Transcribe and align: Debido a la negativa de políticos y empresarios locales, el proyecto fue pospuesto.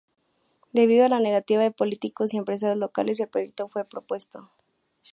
Debido 0.73 1.05
a 1.05 1.09
la 1.09 1.19
negativa 1.19 1.61
de 1.61 1.69
políticos 1.69 2.33
y 2.33 2.37
empresarios 2.37 2.79
locales, 2.79 3.19
el 3.19 3.27
proyecto 3.27 3.67
fue 3.69 3.85
pospuesto. 3.85 4.49